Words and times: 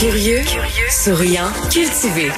Curieux, 0.00 0.40
souriant, 0.88 1.50
cultivé. 1.70 2.32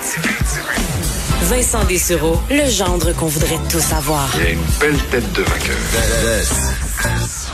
Vincent 1.43 1.85
Dessureau, 1.85 2.43
le 2.51 2.69
gendre 2.69 3.13
qu'on 3.13 3.27
voudrait 3.27 3.61
tous 3.71 3.93
avoir. 3.93 4.29
Il 4.35 4.47
a 4.47 4.51
une 4.51 4.61
belle 4.81 4.99
tête 5.13 5.33
de 5.33 5.43
vainqueur. 5.43 5.77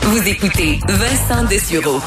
Vous 0.01 0.27
écoutez 0.27 0.79
Vincent 0.87 1.43
Dessureau. 1.43 2.01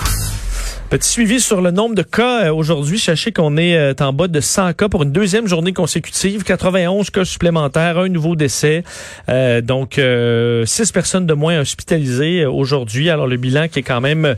Petit 0.93 1.09
suivi 1.09 1.41
sur 1.41 1.63
le 1.63 1.71
nombre 1.71 1.95
de 1.95 2.03
cas 2.03 2.45
euh, 2.45 2.53
aujourd'hui. 2.53 2.99
Sachez 2.99 3.33
qu'on 3.33 3.57
est 3.57 3.79
euh, 3.79 3.95
en 4.01 4.13
bas 4.13 4.29
de 4.29 4.41
100 4.41 4.75
cas 4.75 4.91
pour 4.91 5.05
une 5.05 5.11
deuxième 5.11 5.49
journée 5.49 5.73
consécutive. 5.73 6.45
91 6.45 7.09
cas 7.09 7.25
supplémentaires, 7.25 7.97
un 7.97 8.11
nouveau 8.11 8.37
décès. 8.37 8.85
Euh, 9.31 9.63
donc, 9.63 9.97
euh, 9.97 10.67
six 10.67 10.93
personnes 10.93 11.25
de 11.25 11.33
moins 11.33 11.59
hospitalisées 11.61 12.45
aujourd'hui. 12.45 13.09
Alors, 13.09 13.27
le 13.27 13.39
bilan 13.39 13.69
qui 13.69 13.79
est 13.79 13.83
quand 13.83 14.03
même 14.03 14.37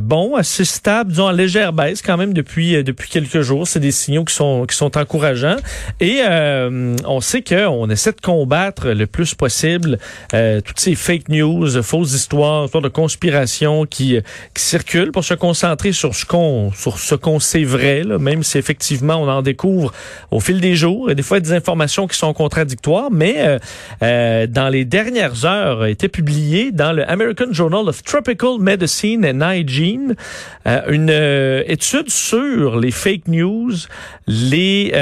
bon, 0.00 0.36
assez 0.36 0.64
stable, 0.64 1.10
disons 1.10 1.26
en 1.26 1.32
légère 1.32 1.72
baisse 1.72 2.00
quand 2.00 2.16
même 2.16 2.32
depuis 2.32 2.80
depuis 2.84 3.10
quelques 3.10 3.40
jours. 3.40 3.66
C'est 3.66 3.80
des 3.80 3.90
signaux 3.90 4.24
qui 4.24 4.34
sont 4.36 4.66
qui 4.66 4.76
sont 4.76 4.96
encourageants. 4.96 5.56
Et 5.98 6.20
on 6.24 7.20
sait 7.20 7.42
qu'on 7.42 7.90
essaie 7.90 8.12
de 8.12 8.20
combattre 8.20 8.90
le 8.90 9.06
plus 9.08 9.34
possible 9.34 9.98
toutes 10.30 10.78
ces 10.78 10.94
fake 10.94 11.28
news, 11.28 11.82
fausses 11.82 12.14
histoires, 12.14 12.66
histoires 12.66 12.82
de 12.82 12.88
conspiration 12.88 13.84
qui, 13.84 14.16
qui 14.54 14.62
circulent 14.62 15.10
pour 15.10 15.24
se 15.24 15.34
concentrer 15.34 15.87
sur 15.92 16.14
ce 16.14 16.24
qu'on 16.24 16.72
sur 16.72 16.98
ce 16.98 17.14
qu'on 17.14 17.40
sait 17.40 17.64
vrai, 17.64 18.02
là, 18.04 18.18
même 18.18 18.42
si 18.42 18.58
effectivement 18.58 19.16
on 19.16 19.28
en 19.28 19.42
découvre 19.42 19.92
au 20.30 20.40
fil 20.40 20.60
des 20.60 20.74
jours. 20.74 21.10
Et 21.10 21.14
des 21.14 21.22
fois, 21.22 21.40
des 21.40 21.52
informations 21.52 22.06
qui 22.06 22.16
sont 22.16 22.32
contradictoires, 22.32 23.10
mais 23.10 23.36
euh, 23.38 23.58
euh, 24.02 24.46
dans 24.46 24.68
les 24.68 24.84
dernières 24.84 25.44
heures, 25.44 25.82
a 25.82 25.90
été 25.90 26.08
publié 26.08 26.72
dans 26.72 26.92
le 26.92 27.08
American 27.10 27.52
Journal 27.52 27.88
of 27.88 28.02
Tropical 28.02 28.58
Medicine 28.60 29.24
and 29.24 29.52
Hygiene 29.52 30.14
euh, 30.66 30.80
une 30.88 31.70
étude 31.70 32.10
sur 32.10 32.78
les 32.78 32.90
fake 32.90 33.28
news, 33.28 33.72
les 34.26 34.92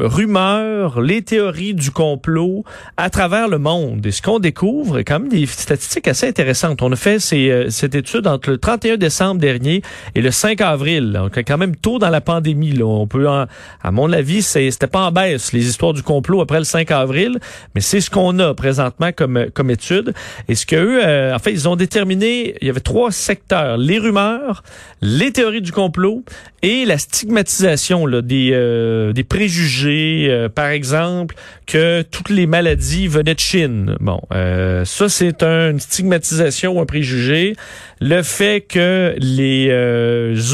rumeurs, 0.00 1.00
les 1.00 1.22
théories 1.22 1.74
du 1.74 1.90
complot 1.90 2.64
à 2.96 3.10
travers 3.10 3.48
le 3.48 3.58
monde. 3.58 4.04
Et 4.06 4.10
ce 4.10 4.22
qu'on 4.22 4.38
découvre 4.38 4.98
est 4.98 5.04
quand 5.04 5.20
même 5.20 5.28
des 5.28 5.46
statistiques 5.46 6.08
assez 6.08 6.28
intéressantes. 6.28 6.82
On 6.82 6.92
a 6.92 6.96
fait 6.96 7.18
ces, 7.18 7.66
cette 7.70 7.94
étude 7.94 8.26
entre 8.26 8.50
le 8.50 8.58
31 8.58 8.96
décembre 8.96 9.40
dernier 9.40 9.82
et 10.14 10.20
le 10.20 10.30
5 10.30 10.60
avril, 10.60 11.12
donc 11.12 11.38
quand 11.46 11.58
même 11.58 11.76
tôt 11.76 11.98
dans 11.98 12.10
la 12.10 12.20
pandémie, 12.20 12.72
là, 12.72 12.86
on 12.86 13.06
peut, 13.06 13.28
à 13.28 13.90
mon 13.90 14.12
avis, 14.12 14.42
c'était 14.42 14.86
pas 14.86 15.06
en 15.06 15.12
baisse 15.12 15.52
les 15.52 15.68
histoires 15.68 15.92
du 15.92 16.02
complot 16.02 16.40
après 16.40 16.58
le 16.58 16.64
5 16.64 16.90
avril, 16.90 17.38
mais 17.74 17.80
c'est 17.80 18.00
ce 18.00 18.10
qu'on 18.10 18.38
a 18.38 18.54
présentement 18.54 19.10
comme 19.12 19.46
comme 19.54 19.70
étude. 19.70 20.14
Et 20.48 20.54
ce 20.54 20.66
qu'eux, 20.66 21.00
euh, 21.04 21.34
en 21.34 21.38
fait, 21.38 21.52
ils 21.52 21.68
ont 21.68 21.76
déterminé, 21.76 22.54
il 22.60 22.66
y 22.66 22.70
avait 22.70 22.80
trois 22.80 23.12
secteurs 23.12 23.76
les 23.76 23.98
rumeurs, 23.98 24.62
les 25.00 25.32
théories 25.32 25.62
du 25.62 25.72
complot 25.72 26.24
et 26.62 26.84
la 26.84 26.98
stigmatisation 26.98 28.06
là, 28.06 28.22
des 28.22 28.50
euh, 28.52 29.12
des 29.12 29.24
préjugés, 29.24 30.26
euh, 30.28 30.48
par 30.48 30.68
exemple, 30.68 31.34
que 31.66 32.02
toutes 32.02 32.30
les 32.30 32.46
maladies 32.46 33.06
venaient 33.06 33.34
de 33.34 33.40
Chine. 33.40 33.96
Bon, 34.00 34.20
euh, 34.32 34.84
ça 34.84 35.08
c'est 35.08 35.42
une 35.42 35.78
stigmatisation 35.78 36.76
ou 36.76 36.80
un 36.80 36.86
préjugé. 36.86 37.54
Le 38.00 38.22
fait 38.22 38.60
que 38.60 39.14
les 39.18 39.68
euh, 39.70 39.97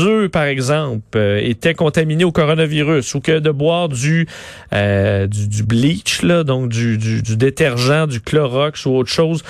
œufs, 0.00 0.30
par 0.30 0.44
exemple, 0.44 1.02
euh, 1.16 1.38
étaient 1.42 1.74
contaminés 1.74 2.24
au 2.24 2.32
coronavirus 2.32 3.14
ou 3.14 3.20
que 3.20 3.38
de 3.38 3.50
boire 3.50 3.88
du, 3.88 4.26
euh, 4.72 5.26
du, 5.26 5.62
bleach, 5.62 6.22
là, 6.22 6.44
donc 6.44 6.68
du, 6.70 6.98
du, 6.98 7.22
du, 7.22 7.36
détergent, 7.36 8.06
du 8.06 8.20
Clorox 8.20 8.86
ou 8.86 8.90
autre 8.96 9.10
chose, 9.10 9.42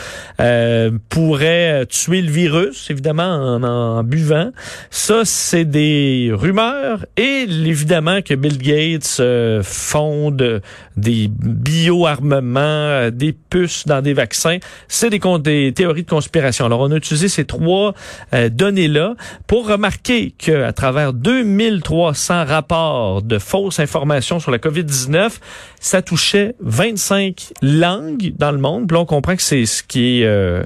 pourrait 1.09 1.87
tuer 1.87 2.23
le 2.23 2.31
virus, 2.31 2.91
évidemment, 2.91 3.23
en, 3.23 3.63
en 3.63 4.05
buvant. 4.05 4.51
Ça, 4.91 5.23
c'est 5.25 5.65
des 5.65 6.31
rumeurs 6.33 7.07
et 7.17 7.47
évidemment 7.49 8.21
que 8.23 8.35
Bill 8.35 8.59
Gates 8.59 9.23
fonde 9.63 10.63
des 10.97 11.29
bioarmements, 11.29 13.11
des 13.11 13.33
puces 13.33 13.87
dans 13.87 14.03
des 14.03 14.13
vaccins. 14.13 14.59
C'est 14.89 15.11
des, 15.11 15.21
des 15.41 15.73
théories 15.73 16.03
de 16.03 16.11
conspiration. 16.11 16.67
Alors, 16.67 16.81
on 16.81 16.91
a 16.91 16.97
utilisé 16.97 17.29
ces 17.29 17.45
trois 17.45 17.95
données-là 18.33 19.15
pour 19.47 19.69
remarquer 19.69 19.84
qu'à 19.91 20.73
travers 20.73 21.13
2300 21.13 22.45
rapports 22.45 23.23
de 23.23 23.39
fausses 23.39 23.81
informations 23.81 24.41
sur 24.41 24.51
la 24.51 24.59
COVID-19, 24.59 25.33
ça 25.81 26.03
touchait 26.03 26.55
25 26.61 27.53
langues 27.63 28.35
dans 28.37 28.53
le 28.53 28.59
monde. 28.59 28.87
Puis 28.89 28.97
on 28.97 29.07
comprend 29.07 29.37
que 29.37 29.43
c'est 29.43 29.67
ce 29.67 29.83
qui 29.83 30.21
est... 30.21 30.27
Euh, 30.27 30.63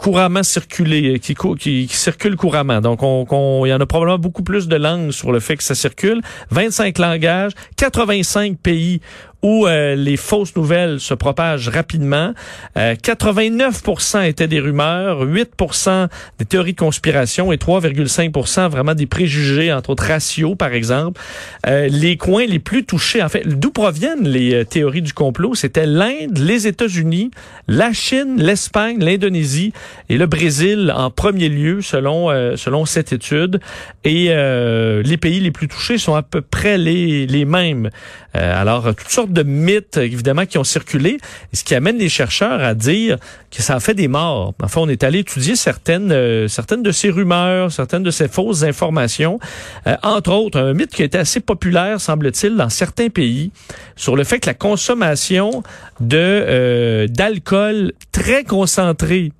couramment 0.00 0.42
circulé, 0.42 1.18
qui, 1.18 1.34
qui, 1.58 1.88
circule 1.88 2.34
couramment. 2.34 2.80
Donc, 2.80 3.02
on, 3.02 3.26
on, 3.30 3.66
il 3.66 3.68
y 3.68 3.74
en 3.74 3.80
a 3.80 3.86
probablement 3.86 4.18
beaucoup 4.18 4.42
plus 4.42 4.66
de 4.66 4.76
langues 4.76 5.10
sur 5.10 5.30
le 5.30 5.40
fait 5.40 5.58
que 5.58 5.62
ça 5.62 5.74
circule. 5.74 6.22
25 6.50 6.98
langages, 6.98 7.52
85 7.76 8.56
pays 8.58 9.02
où 9.42 9.66
euh, 9.66 9.94
les 9.94 10.16
fausses 10.16 10.54
nouvelles 10.56 11.00
se 11.00 11.14
propagent 11.14 11.68
rapidement. 11.68 12.34
Euh, 12.76 12.94
89% 12.94 14.26
étaient 14.26 14.48
des 14.48 14.60
rumeurs, 14.60 15.24
8% 15.24 16.08
des 16.38 16.44
théories 16.44 16.74
de 16.74 16.78
conspiration 16.78 17.52
et 17.52 17.56
3,5% 17.56 18.68
vraiment 18.68 18.94
des 18.94 19.06
préjugés, 19.06 19.72
entre 19.72 19.90
autres 19.90 20.06
raciaux, 20.06 20.54
par 20.56 20.72
exemple. 20.72 21.20
Euh, 21.66 21.88
les 21.88 22.16
coins 22.16 22.44
les 22.46 22.58
plus 22.58 22.84
touchés, 22.84 23.22
en 23.22 23.28
fait, 23.28 23.46
d'où 23.46 23.70
proviennent 23.70 24.28
les 24.28 24.54
euh, 24.54 24.64
théories 24.64 25.02
du 25.02 25.12
complot? 25.12 25.54
C'était 25.54 25.86
l'Inde, 25.86 26.38
les 26.38 26.66
États-Unis, 26.66 27.30
la 27.66 27.92
Chine, 27.92 28.36
l'Espagne, 28.36 28.98
l'Indonésie 29.02 29.72
et 30.08 30.18
le 30.18 30.26
Brésil 30.26 30.92
en 30.94 31.10
premier 31.10 31.48
lieu, 31.48 31.80
selon, 31.80 32.28
selon 32.56 32.84
cette 32.84 33.12
étude. 33.12 33.60
Et 34.04 34.28
les 34.28 35.16
pays 35.16 35.40
les 35.40 35.50
plus 35.50 35.68
touchés 35.68 35.98
sont 35.98 36.14
à 36.14 36.22
peu 36.22 36.40
près 36.40 36.78
les, 36.78 37.26
les 37.26 37.44
mêmes. 37.44 37.90
alors, 38.34 38.94
toutes 38.94 39.08
sortes 39.08 39.29
de 39.32 39.42
mythes, 39.42 39.96
évidemment, 39.96 40.46
qui 40.46 40.58
ont 40.58 40.64
circulé, 40.64 41.18
ce 41.52 41.64
qui 41.64 41.74
amène 41.74 41.98
les 41.98 42.08
chercheurs 42.08 42.60
à 42.60 42.74
dire 42.74 43.18
que 43.50 43.62
ça 43.62 43.76
a 43.76 43.80
fait 43.80 43.94
des 43.94 44.08
morts. 44.08 44.54
Enfin, 44.62 44.82
on 44.82 44.88
est 44.88 45.04
allé 45.04 45.20
étudier 45.20 45.56
certaines, 45.56 46.12
euh, 46.12 46.48
certaines 46.48 46.82
de 46.82 46.92
ces 46.92 47.10
rumeurs, 47.10 47.72
certaines 47.72 48.02
de 48.02 48.10
ces 48.10 48.28
fausses 48.28 48.62
informations. 48.62 49.38
Euh, 49.86 49.96
entre 50.02 50.32
autres, 50.32 50.58
un 50.58 50.74
mythe 50.74 50.90
qui 50.90 51.02
a 51.02 51.04
été 51.04 51.18
assez 51.18 51.40
populaire, 51.40 52.00
semble-t-il, 52.00 52.56
dans 52.56 52.68
certains 52.68 53.08
pays, 53.08 53.52
sur 53.96 54.16
le 54.16 54.24
fait 54.24 54.40
que 54.40 54.46
la 54.46 54.54
consommation 54.54 55.62
de 56.00 56.16
euh, 56.16 57.06
d'alcool 57.08 57.92
très 58.12 58.44
concentré 58.44 59.32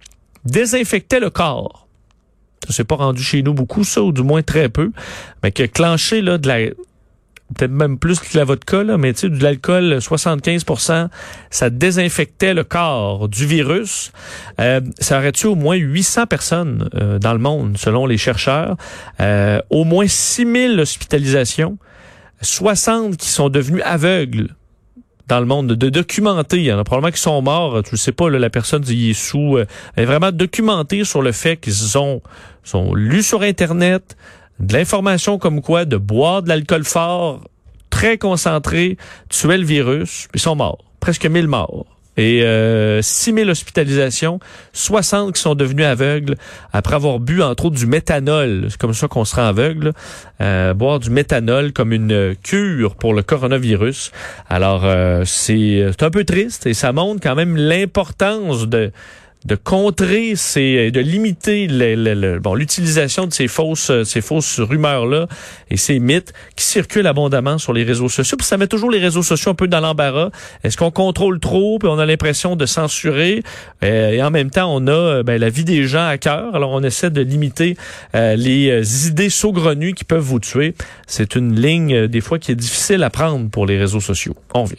désinfectait 0.44 1.20
le 1.20 1.30
corps. 1.30 1.86
Ça 2.66 2.74
s'est 2.74 2.84
pas 2.84 2.96
rendu 2.96 3.22
chez 3.22 3.42
nous 3.42 3.54
beaucoup, 3.54 3.84
ça, 3.84 4.02
ou 4.02 4.12
du 4.12 4.22
moins 4.22 4.42
très 4.42 4.68
peu. 4.68 4.92
Mais 5.42 5.50
que 5.50 5.62
clencher 5.64 6.20
là, 6.20 6.38
de 6.38 6.46
la 6.46 6.58
peut-être 7.54 7.70
même 7.70 7.98
plus 7.98 8.18
que 8.18 8.36
la 8.36 8.44
vodka, 8.44 8.82
là, 8.82 8.96
mais 8.96 9.12
tu 9.12 9.20
sais, 9.20 9.28
de 9.28 9.42
l'alcool, 9.42 9.98
75% 9.98 11.08
ça 11.50 11.70
désinfectait 11.70 12.54
le 12.54 12.64
corps 12.64 13.28
du 13.28 13.46
virus. 13.46 14.12
Euh, 14.60 14.80
ça 14.98 15.18
aurait 15.18 15.32
tué 15.32 15.48
au 15.48 15.54
moins 15.54 15.76
800 15.76 16.26
personnes 16.26 16.88
euh, 16.94 17.18
dans 17.18 17.32
le 17.32 17.38
monde, 17.38 17.76
selon 17.76 18.06
les 18.06 18.18
chercheurs? 18.18 18.76
Euh, 19.20 19.60
au 19.70 19.84
moins 19.84 20.06
6000 20.06 20.78
hospitalisations, 20.78 21.78
60 22.42 23.16
qui 23.16 23.28
sont 23.28 23.48
devenus 23.48 23.82
aveugles 23.84 24.48
dans 25.30 25.40
le 25.40 25.46
monde, 25.46 25.68
de 25.68 25.88
documenter. 25.90 26.58
Il 26.58 26.64
y 26.64 26.72
en 26.72 26.78
a 26.78 26.84
probablement 26.84 27.12
qui 27.12 27.20
sont 27.20 27.40
morts. 27.40 27.82
Tu 27.84 27.96
sais 27.96 28.10
pas, 28.10 28.28
là, 28.28 28.38
la 28.38 28.50
personne 28.50 28.84
y 28.88 29.10
est 29.10 29.14
sous. 29.14 29.56
Euh, 29.56 29.66
mais 29.96 30.04
vraiment 30.04 30.32
documenter 30.32 31.04
sur 31.04 31.22
le 31.22 31.30
fait 31.32 31.56
qu'ils 31.56 31.96
ont 31.96 32.20
sont 32.62 32.94
lus 32.94 33.22
sur 33.22 33.42
Internet, 33.42 34.16
de 34.60 34.72
l'information 34.74 35.38
comme 35.38 35.60
quoi 35.60 35.84
de 35.84 35.96
boire 35.96 36.42
de 36.42 36.48
l'alcool 36.48 36.84
fort, 36.84 37.40
très 37.88 38.18
concentré, 38.18 38.96
tuait 39.28 39.58
le 39.58 39.64
virus, 39.64 40.28
ils 40.34 40.40
sont 40.40 40.56
morts. 40.56 40.84
Presque 41.00 41.26
1000 41.26 41.48
morts. 41.48 41.86
Et 42.16 42.42
euh, 42.42 43.00
6000 43.00 43.48
hospitalisations, 43.48 44.40
60 44.74 45.34
qui 45.34 45.40
sont 45.40 45.54
devenus 45.54 45.86
aveugles 45.86 46.34
après 46.72 46.96
avoir 46.96 47.18
bu 47.18 47.40
entre 47.40 47.66
autres 47.66 47.76
du 47.76 47.86
méthanol. 47.86 48.66
C'est 48.68 48.78
comme 48.78 48.92
ça 48.92 49.08
qu'on 49.08 49.24
sera 49.24 49.48
aveugle. 49.48 49.92
Euh, 50.42 50.74
boire 50.74 50.98
du 50.98 51.08
méthanol 51.08 51.72
comme 51.72 51.92
une 51.92 52.34
cure 52.42 52.96
pour 52.96 53.14
le 53.14 53.22
coronavirus. 53.22 54.10
Alors 54.50 54.82
euh, 54.84 55.22
c'est 55.24 55.94
un 56.00 56.10
peu 56.10 56.24
triste 56.24 56.66
et 56.66 56.74
ça 56.74 56.92
montre 56.92 57.20
quand 57.22 57.36
même 57.36 57.56
l'importance 57.56 58.68
de 58.68 58.92
de 59.46 59.54
contrer 59.54 60.36
ces, 60.36 60.90
de 60.90 61.00
limiter 61.00 61.66
bon, 62.40 62.54
l'utilisation 62.54 63.26
de 63.26 63.32
ces 63.32 63.48
fausses, 63.48 63.90
ces 64.04 64.20
fausses 64.20 64.60
rumeurs-là 64.60 65.28
et 65.70 65.76
ces 65.76 65.98
mythes 65.98 66.32
qui 66.56 66.64
circulent 66.64 67.06
abondamment 67.06 67.56
sur 67.58 67.72
les 67.72 67.84
réseaux 67.84 68.08
sociaux. 68.08 68.36
Puis 68.36 68.46
ça 68.46 68.58
met 68.58 68.66
toujours 68.66 68.90
les 68.90 68.98
réseaux 68.98 69.22
sociaux 69.22 69.52
un 69.52 69.54
peu 69.54 69.66
dans 69.66 69.80
l'embarras. 69.80 70.30
Est-ce 70.62 70.76
qu'on 70.76 70.90
contrôle 70.90 71.40
trop 71.40 71.78
puis 71.78 71.88
on 71.88 71.98
a 71.98 72.04
l'impression 72.04 72.54
de 72.54 72.66
censurer? 72.66 73.42
Euh, 73.82 74.10
et 74.10 74.22
en 74.22 74.30
même 74.30 74.50
temps 74.50 74.74
on 74.74 74.86
a 74.86 74.90
euh, 74.90 75.22
ben, 75.22 75.40
la 75.40 75.48
vie 75.48 75.64
des 75.64 75.84
gens 75.84 76.06
à 76.06 76.18
cœur. 76.18 76.54
Alors 76.54 76.72
on 76.72 76.82
essaie 76.82 77.10
de 77.10 77.22
limiter 77.22 77.76
euh, 78.14 78.36
les 78.36 79.08
idées 79.08 79.30
saugrenues 79.30 79.94
qui 79.94 80.04
peuvent 80.04 80.20
vous 80.20 80.40
tuer. 80.40 80.74
C'est 81.06 81.34
une 81.34 81.58
ligne 81.58 82.06
des 82.08 82.20
fois 82.20 82.38
qui 82.38 82.52
est 82.52 82.56
difficile 82.56 83.02
à 83.02 83.10
prendre 83.10 83.48
pour 83.48 83.64
les 83.64 83.78
réseaux 83.78 84.00
sociaux. 84.00 84.34
On 84.52 84.64
vient. 84.64 84.68